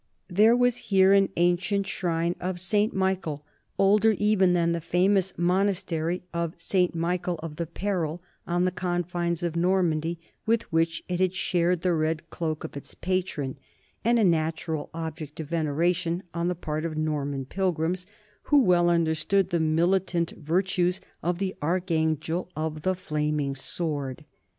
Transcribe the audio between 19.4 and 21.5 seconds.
the militant virtues of